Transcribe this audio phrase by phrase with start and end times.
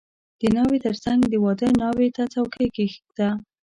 [0.41, 3.29] •د ناوې تر څنګ د واده ناوې ته څوکۍ کښېږده.